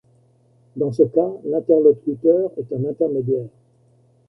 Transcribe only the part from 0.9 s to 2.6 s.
ce cas, l'interlocuteur